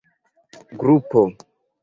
grupo 0.79 1.21